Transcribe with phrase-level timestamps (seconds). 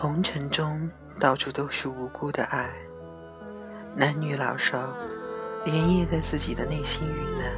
[0.00, 0.88] 红尘中
[1.18, 2.70] 到处都是无辜的爱，
[3.96, 4.94] 男女老少
[5.64, 7.50] 连夜在自己的内心遇难。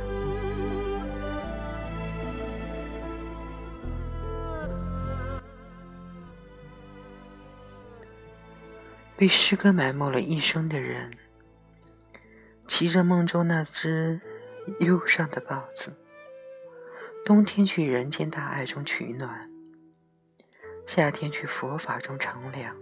[9.19, 11.13] 被诗歌埋没了一生的人，
[12.67, 14.19] 骑着梦中那只
[14.79, 15.93] 忧伤的豹子，
[17.27, 19.50] 冬天去人间大爱中取暖。
[20.93, 22.77] 夏天去佛法中乘凉，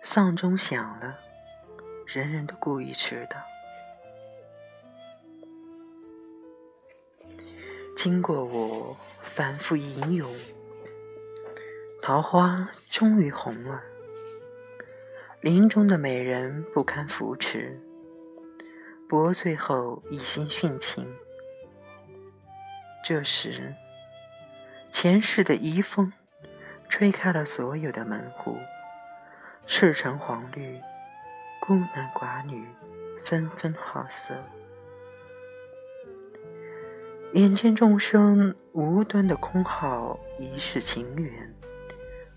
[0.00, 1.18] 丧钟响了，
[2.06, 3.36] 人人都故意迟到。
[7.96, 10.32] 经过我反复吟咏，
[12.00, 13.82] 桃花终于红了。
[15.40, 17.82] 林中的美人不堪扶持，
[19.08, 21.12] 薄醉后一心殉情。
[23.02, 23.74] 这时。
[24.90, 26.12] 前世的遗风，
[26.88, 28.58] 吹开了所有的门户，
[29.64, 30.80] 赤橙黄绿，
[31.60, 32.68] 孤男寡女，
[33.22, 34.42] 纷纷好色。
[37.34, 41.54] 眼见众生无端的空耗一世情缘，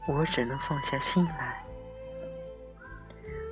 [0.08, 1.66] 我只能放下心来，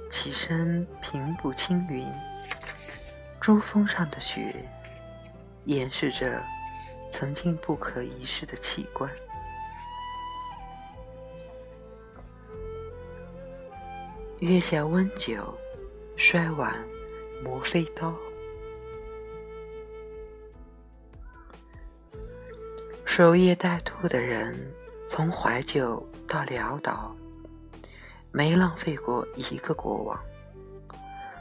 [0.10, 2.08] 起身平步青云。
[3.42, 4.54] 珠峰上的雪，
[5.66, 6.42] 掩饰着。
[7.12, 9.08] 曾经不可一世的器官，
[14.40, 15.56] 月下温酒，
[16.16, 16.74] 摔碗
[17.44, 18.16] 磨飞刀。
[23.06, 24.74] 守夜待兔的人，
[25.06, 27.14] 从怀旧到潦倒，
[28.32, 30.20] 没浪费过一个过往。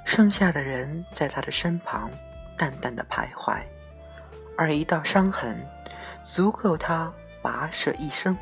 [0.04, 2.10] 剩下的人在他的身旁，
[2.58, 3.64] 淡淡的徘徊。
[4.61, 5.58] 而一道伤痕，
[6.22, 7.11] 足够他
[7.42, 8.36] 跋涉一生。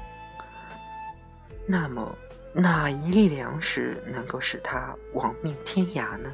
[1.65, 2.13] 那么，
[2.53, 6.33] 哪一粒粮食能够使他亡命天涯呢？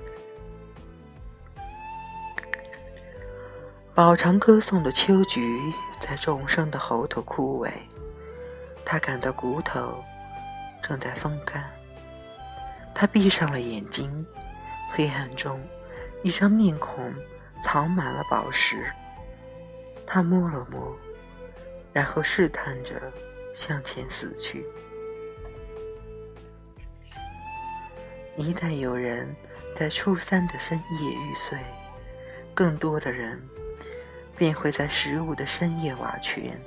[3.95, 5.61] 饱尝歌颂的秋菊，
[6.01, 7.71] 在众生的喉头枯萎。
[8.87, 10.03] 他感到骨头
[10.83, 11.63] 正在风干。
[12.95, 14.27] 他闭上了眼睛，
[14.89, 15.61] 黑暗中，
[16.23, 17.15] 一张面孔
[17.61, 18.91] 藏满了宝石。
[20.07, 20.97] 他摸了摸，
[21.93, 23.13] 然后试探着
[23.53, 24.65] 向前死去。
[28.37, 29.35] 一旦有人
[29.75, 31.59] 在初三的深夜欲睡，
[32.55, 33.41] 更多的人
[34.37, 36.59] 便会在十五的深夜瓦全。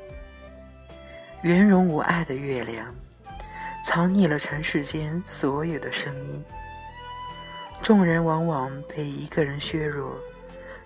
[1.44, 2.96] 圆融无碍的月亮，
[3.86, 6.44] 藏匿了尘世间所有的声音。
[7.84, 10.18] 众人往往被一个人削弱，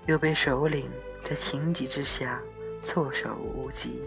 [0.07, 0.91] 又被首领。
[1.23, 2.41] 在情急之下，
[2.79, 4.03] 措手无及。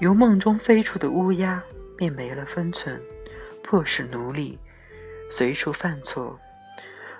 [0.00, 1.62] 由梦中飞出的乌鸦，
[1.96, 3.00] 便没了分寸，
[3.62, 4.58] 迫使奴隶
[5.30, 6.38] 随处犯错，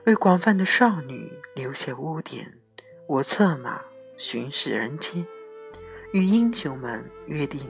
[0.05, 2.53] 为广泛的少女留下污点。
[3.07, 3.83] 我策马
[4.17, 5.27] 巡视人间，
[6.13, 7.61] 与英雄们约定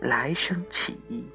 [0.00, 1.28] 来生起义。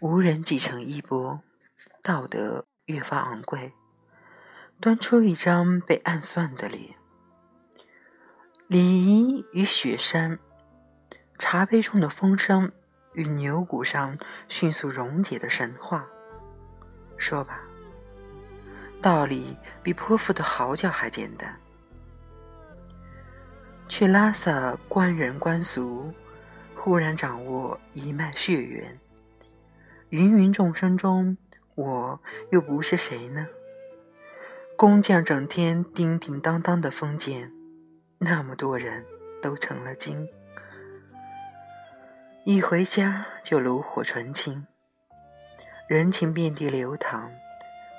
[0.00, 1.40] 无人继承衣钵，
[2.04, 3.72] 道德越发昂贵，
[4.80, 6.94] 端出一张被暗算的脸。
[8.68, 10.38] 礼仪与雪山，
[11.36, 12.70] 茶杯中的风声
[13.12, 14.16] 与牛骨上
[14.46, 16.06] 迅速溶解的神话。
[17.16, 17.62] 说吧，
[19.02, 21.58] 道理比泼妇的嚎叫还简单。
[23.88, 26.14] 去拉萨观人观俗，
[26.76, 28.94] 忽然掌握一脉血缘。
[30.10, 31.36] 芸芸众生中，
[31.74, 32.20] 我
[32.50, 33.46] 又不是谁呢？
[34.74, 37.52] 工匠整天叮叮当当的封建，
[38.16, 39.04] 那么多人
[39.42, 40.26] 都成了精，
[42.46, 44.66] 一回家就炉火纯青，
[45.86, 47.30] 人情遍地流淌。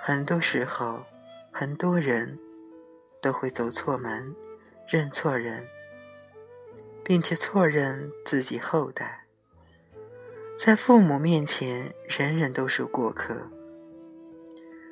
[0.02, 1.04] 很多时候，
[1.52, 2.40] 很多人
[3.22, 4.36] 都会走错门，
[4.88, 5.68] 认错人，
[7.04, 9.19] 并且错认自己后代。
[10.62, 13.50] 在父母面前，人人都是过客。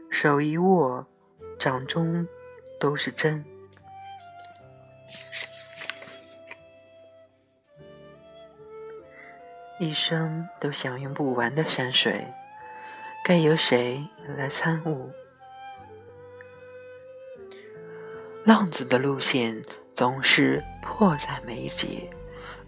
[0.09, 1.05] 手一握，
[1.59, 2.25] 掌中
[2.79, 3.43] 都是针。
[9.77, 12.25] 一生都享用不完的山水，
[13.25, 15.11] 该由谁来参悟？
[18.45, 19.61] 浪子的路线
[19.93, 22.09] 总是迫在眉睫。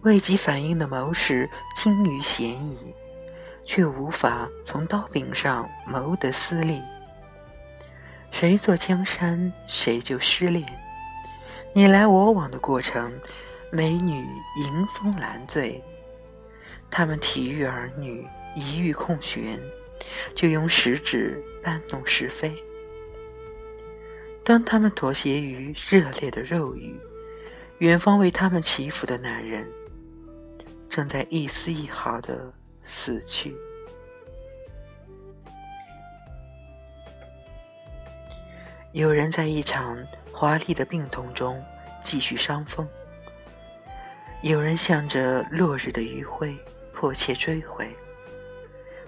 [0.02, 2.96] 未及反应的谋士，精于嫌疑，
[3.66, 6.82] 却无法从刀柄上谋得私利。
[8.32, 10.66] 谁做江山，谁就失恋。
[11.74, 13.12] 你来我往的过程，
[13.72, 14.26] 美女
[14.58, 15.84] 迎风揽醉。
[16.90, 18.26] 他们体育儿女，
[18.56, 19.60] 一遇空闲，
[20.34, 22.56] 就用食指搬弄是非。
[24.44, 26.98] 当他们妥协于热烈的肉欲，
[27.80, 29.70] 远方为他们祈福的男人，
[30.90, 32.52] 正在一丝一毫的
[32.84, 33.56] 死去。
[38.92, 40.04] 有人在一场
[40.34, 41.64] 华丽的病痛中
[42.04, 42.88] 继续伤风，
[44.42, 46.58] 有人向着落日的余晖
[46.92, 47.88] 迫切追回。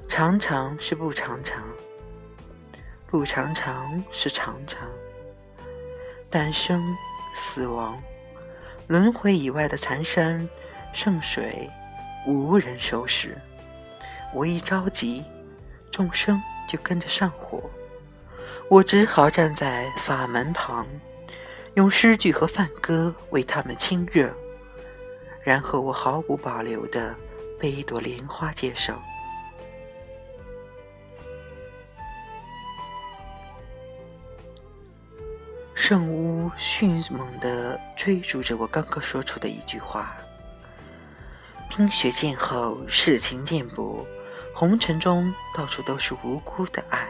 [0.08, 1.64] 常常是不常常，
[3.08, 4.88] 不常常是常常。
[6.30, 6.86] 诞生、
[7.34, 8.02] 死亡、
[8.88, 10.48] 轮回以外的残山
[10.94, 11.70] 圣水，
[12.26, 13.38] 无人收拾。
[14.34, 15.24] 我一着急，
[15.92, 17.70] 众生就跟着上火。
[18.70, 20.88] 我只好站在法门旁，
[21.74, 24.34] 用诗句和梵歌为他们清热，
[25.44, 27.16] 然后我毫无保留地
[27.60, 28.94] 被一朵莲花接受。
[35.74, 40.16] 圣巫迅猛地追逐着我刚刚说出的一句话
[41.74, 44.06] ：“冰雪渐厚，世情渐薄，
[44.54, 47.10] 红尘中到处都是无辜的爱。”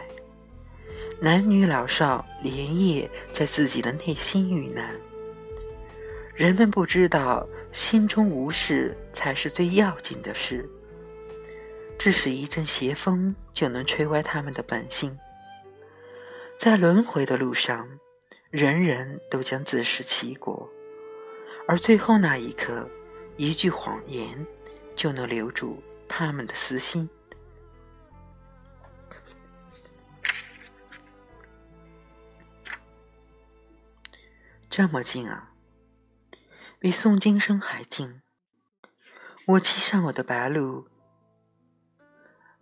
[1.20, 4.94] 男女老少连夜在自己的内心遇难，
[6.32, 10.64] 人们不知道心中无事才是最要紧的事。
[11.98, 15.18] 只是一阵邪风就能吹歪他们的本性。
[16.56, 17.88] 在轮回的路上，
[18.50, 20.68] 人人都将自食其果，
[21.66, 22.88] 而最后那一刻，
[23.42, 24.46] 一句谎言
[24.94, 27.10] 就能留住他们的私心。
[34.70, 35.54] 这么近啊，
[36.78, 38.22] 比诵经声还近。
[39.48, 40.86] 我骑上我的白鹿，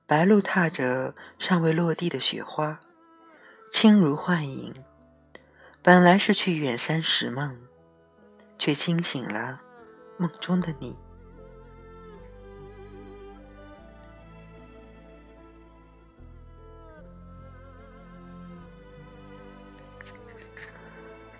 [0.06, 2.80] 白鹿踏着尚未落地的雪花，
[3.70, 4.74] 轻如幻影。
[5.82, 7.60] 本来是去远山拾梦，
[8.58, 9.60] 却惊醒了
[10.20, 10.94] 梦中的你。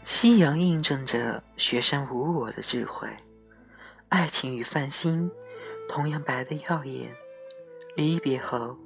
[0.03, 3.07] 夕阳印证着雪山无我的智慧，
[4.09, 5.31] 爱情与繁星
[5.87, 7.15] 同样白得耀眼。
[7.97, 8.79] 离别后，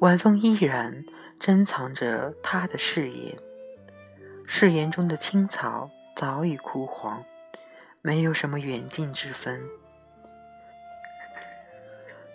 [0.00, 1.04] 晚风依然
[1.38, 3.38] 珍藏着他的誓言。
[4.46, 7.22] 誓言中的青草早已枯黄，
[8.02, 9.62] 没有什么远近之分。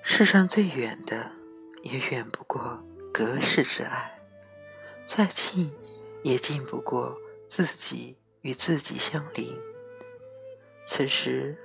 [0.01, 1.31] 世上最远的，
[1.83, 2.83] 也远不过
[3.13, 4.19] 隔世之爱；
[5.05, 5.73] 再近，
[6.23, 7.17] 也近不过
[7.47, 8.17] 自己。
[8.43, 9.57] 与自己相邻。
[10.85, 11.57] 此时，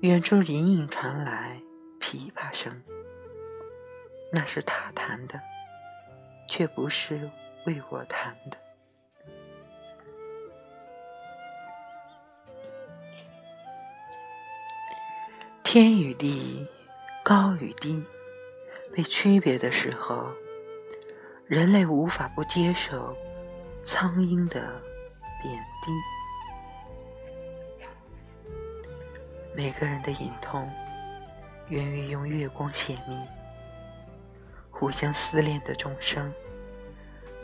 [0.00, 1.62] 远处隐隐传来
[2.00, 2.82] 琵琶声，
[4.32, 5.40] 那是他弹的，
[6.48, 7.30] 却不是
[7.64, 8.58] 为我弹的。
[15.74, 16.64] 天与地，
[17.24, 18.00] 高与低，
[18.94, 20.30] 被区别的时候，
[21.48, 23.12] 人类无法不接受
[23.82, 24.80] 苍鹰的。
[25.42, 25.92] 贬低，
[29.52, 30.70] 每个人的隐痛
[31.66, 33.18] 源于用月光泄密。
[34.70, 36.32] 互相思念的众生，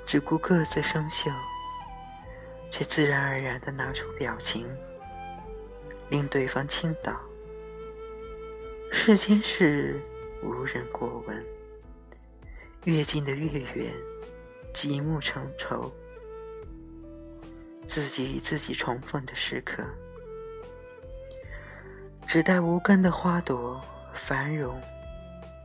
[0.07, 1.33] 只顾各自生锈，
[2.71, 4.73] 却自然而然的拿出表情，
[6.11, 7.21] 令对方倾倒。
[9.03, 9.99] 世间事
[10.43, 11.47] 无人过问，
[12.85, 13.95] 越近的越远，
[14.75, 15.91] 极目成仇。
[17.87, 19.83] 自己与自己重逢的时刻，
[22.27, 24.79] 只待无根的花朵繁荣，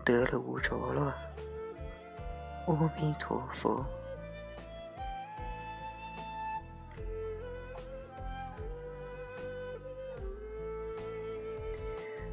[0.06, 1.14] 得了无着落。
[2.68, 3.86] 阿弥陀佛。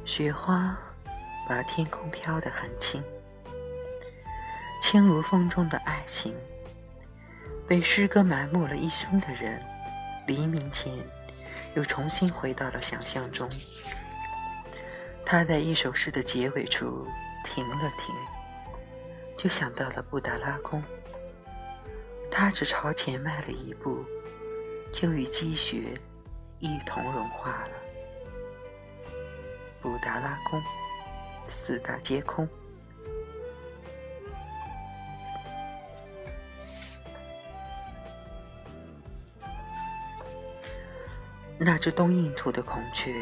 [0.05, 0.77] 雪花
[1.47, 3.03] 把天空飘得很轻，
[4.81, 6.35] 轻如风中的爱情，
[7.67, 9.61] 被诗歌埋没了一生的人。
[10.25, 10.93] 黎明前，
[11.75, 13.49] 又重新回到了想象中。
[15.25, 17.05] 他在一首诗的结尾处
[17.43, 18.15] 停了停，
[19.37, 20.81] 就想到了布达拉宫。
[22.31, 24.03] 他只朝前迈了一步，
[24.93, 25.93] 就与积雪
[26.59, 27.71] 一同融化了。
[29.81, 30.61] 布达拉宫，
[31.53, 32.49] 四大皆空。
[41.57, 43.13] 那只东印度的孔雀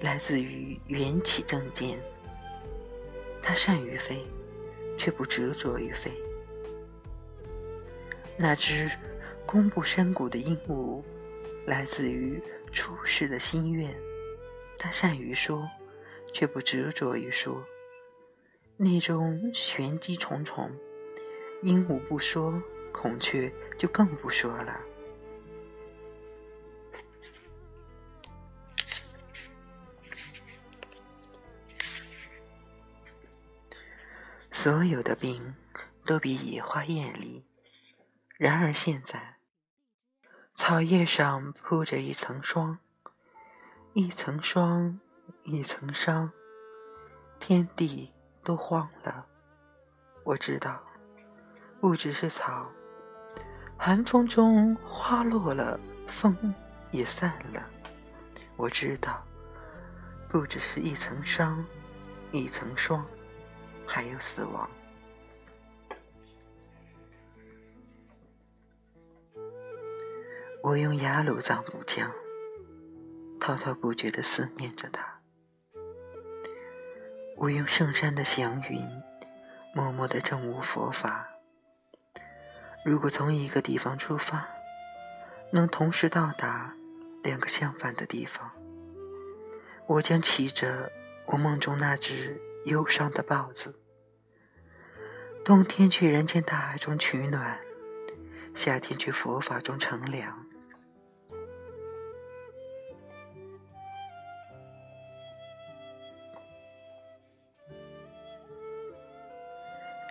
[0.00, 2.00] 来自于缘起正见
[3.40, 4.26] 它善于飞
[4.98, 6.10] 却不执着于飞。
[8.36, 8.90] 那只
[9.46, 11.02] 攻布山谷的鹦鹉
[11.66, 13.94] 来自于出世的心愿
[14.78, 15.68] 它善于说
[16.32, 17.64] 却不执着于说。
[18.76, 20.70] 那种玄机重重，
[21.62, 22.60] 鹦鹉不说，
[22.92, 24.80] 孔雀就更不说了。
[34.50, 35.54] 所有的病
[36.04, 37.44] 都比野花艳丽，
[38.36, 39.38] 然而现在，
[40.54, 42.78] 草叶上铺着一层霜，
[43.92, 45.00] 一层霜，
[45.44, 46.30] 一层霜，
[47.38, 48.12] 天地
[48.42, 49.26] 都荒了。
[50.24, 50.82] 我知道，
[51.80, 52.70] 不只是草，
[53.76, 56.54] 寒风中花落了，风
[56.90, 57.68] 也散了。
[58.56, 59.22] 我知道，
[60.28, 61.64] 不只是一层霜，
[62.30, 63.04] 一层霜。
[63.84, 64.70] 还有死亡。
[70.62, 72.10] 我用雅鲁藏布江，
[73.40, 75.11] 滔滔不绝的思念着他；
[77.42, 78.88] 我用圣山的祥云，
[79.74, 81.28] 默默的证悟佛法。
[82.84, 84.46] 如果从一个地方出发，
[85.50, 86.72] 能同时到达
[87.24, 88.52] 两个相反的地方，
[89.88, 90.92] 我将骑着
[91.26, 93.74] 我梦中那只忧伤的豹子。
[95.44, 97.58] 冬天去人间大海中取暖，
[98.54, 100.41] 夏天去佛法中乘凉。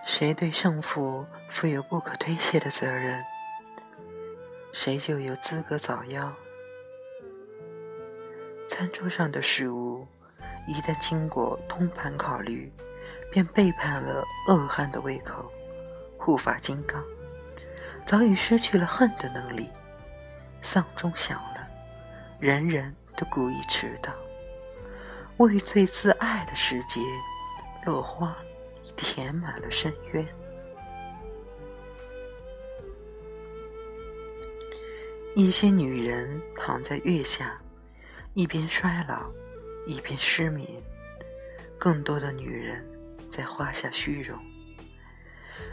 [0.03, 3.23] 谁对胜负负有不可推卸的责任，
[4.73, 6.31] 谁就有资格早夭。
[8.65, 10.07] 餐桌上的食物，
[10.67, 12.71] 一旦经过通盘考虑。
[13.31, 15.49] 便背叛了恶汉的胃口。
[16.17, 17.01] 护法金刚
[18.05, 19.69] 早已失去了恨的能力。
[20.61, 21.65] 丧钟响了，
[22.41, 24.11] 人人都故意迟到。
[25.37, 26.99] 为最自爱的世界，
[27.85, 28.35] 落花
[28.83, 30.27] 已填满了深渊。
[35.35, 37.59] 一些女人躺在月下，
[38.33, 39.29] 一边衰老，
[39.87, 40.67] 一边失眠。
[41.77, 42.85] 更多的女人。
[43.31, 44.37] 在花下虚荣，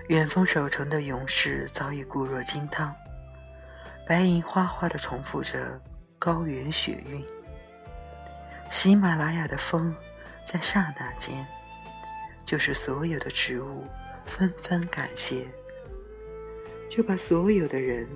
[0.07, 2.95] 远方守城的勇士早已固若金汤，
[4.07, 5.83] 白银哗哗地重复着
[6.21, 7.21] 高原雪韵。
[8.71, 9.93] 喜马拉雅的风，
[10.45, 11.45] 在刹那间，
[12.49, 13.87] 就是所有的植物
[14.25, 15.47] 纷纷感谢，
[16.89, 18.09] 就把所有的人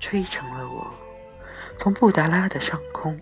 [0.00, 0.92] 吹成了我。
[1.78, 3.16] 从布达拉的上空，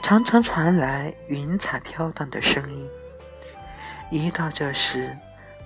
[0.00, 2.88] 常常传来云彩飘荡的声音。
[4.12, 5.10] 一到这时，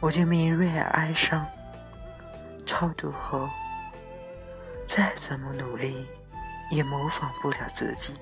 [0.00, 1.46] 我就敏锐而哀伤。
[2.64, 3.46] 超度后，
[4.86, 6.06] 再怎么努力，
[6.70, 8.14] 也模仿不了自己。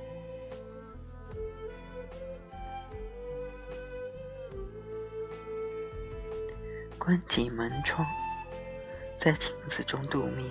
[7.05, 8.07] 关紧门窗，
[9.19, 10.51] 在镜子中度命。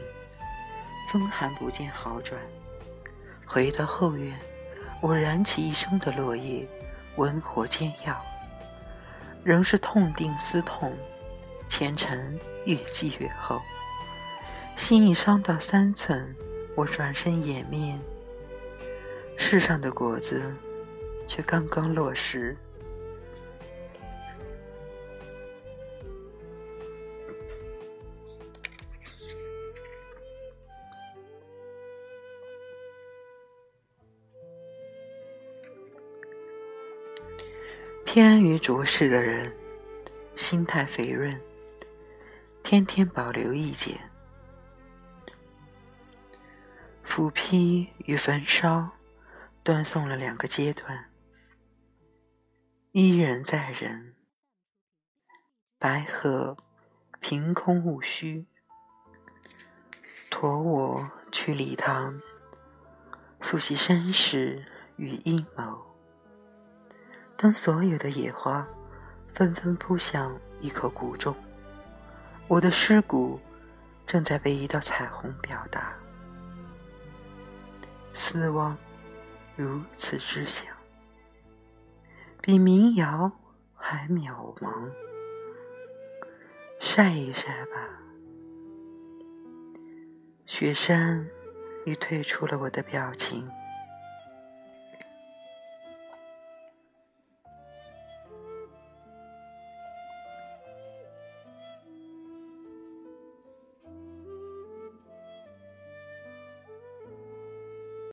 [1.10, 2.40] 风寒不见好转，
[3.44, 4.40] 回到后院，
[5.02, 6.68] 我燃起一生的落叶，
[7.16, 8.24] 文火煎药。
[9.44, 10.96] 仍是痛定思痛，
[11.68, 13.60] 前尘越积越厚，
[14.76, 16.36] 心已伤到三寸，
[16.76, 18.00] 我转身掩面，
[19.38, 20.56] 世上的果子
[21.26, 22.56] 却刚刚落实。
[38.14, 39.52] 偏安于浊世的人，
[40.36, 41.42] 心态肥润，
[42.62, 44.00] 天天保留意见。
[47.02, 48.92] 斧劈与焚烧，
[49.64, 51.10] 断送了两个阶段。
[52.92, 54.14] 一忍再忍，
[55.80, 56.56] 白鹤
[57.20, 58.46] 凭空勿虚，
[60.30, 62.22] 驮我去礼堂，
[63.40, 64.64] 复习身世
[64.98, 65.93] 与阴谋。
[67.44, 68.66] 当所有的野花
[69.34, 71.36] 纷纷扑向一口谷中，
[72.48, 73.38] 我的尸骨
[74.08, 75.94] 正在被一道彩虹表达。
[78.14, 78.78] 死亡
[79.58, 80.64] 如此之小，
[82.42, 83.30] 比民谣
[83.76, 84.90] 还渺茫。
[86.80, 88.00] 晒一晒吧，
[90.46, 91.28] 雪山
[91.86, 93.46] 已退出了我的表情。